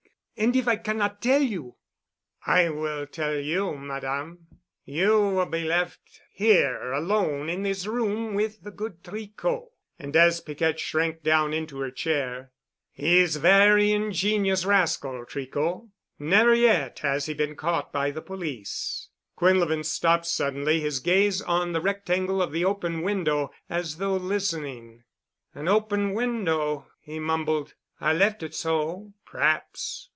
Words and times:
"And 0.37 0.55
if 0.55 0.67
I 0.67 0.75
cannot 0.75 1.21
tell 1.21 1.43
you——" 1.43 1.75
"I 2.47 2.67
will 2.69 3.05
tell 3.05 3.35
you, 3.35 3.77
Madame. 3.77 4.47
You 4.85 5.11
will 5.19 5.45
be 5.45 5.63
left 5.63 6.19
here 6.33 6.93
alone 6.93 7.47
in 7.47 7.61
this 7.61 7.85
room 7.85 8.33
with 8.33 8.63
the 8.63 8.71
good 8.71 9.03
Tricot." 9.03 9.67
And 9.99 10.15
as 10.15 10.41
Piquette 10.41 10.79
shrank 10.79 11.21
down 11.21 11.53
into 11.53 11.79
her 11.81 11.91
chair, 11.91 12.49
"He 12.91 13.19
is 13.19 13.35
a 13.35 13.39
very 13.41 13.91
ingenious 13.91 14.65
rascal, 14.65 15.25
Tricot. 15.27 15.87
Never 16.17 16.55
yet 16.55 16.97
has 16.99 17.27
he 17.27 17.35
been 17.35 17.55
caught 17.55 17.93
by 17.93 18.09
the 18.09 18.23
police." 18.23 19.09
Quinlevin 19.37 19.83
stopped 19.85 20.25
suddenly, 20.25 20.79
his 20.79 20.99
gaze 20.99 21.43
on 21.43 21.71
the 21.71 21.81
rectangle 21.81 22.41
of 22.41 22.51
the 22.51 22.65
open 22.65 23.03
window, 23.03 23.51
as 23.69 23.97
though 23.97 24.15
listening. 24.15 25.03
"An 25.53 25.67
open 25.67 26.15
window," 26.15 26.87
he 26.99 27.19
mumbled. 27.19 27.75
"I 27.99 28.13
left 28.13 28.41
it 28.41 28.55
so—perhaps. 28.55 30.07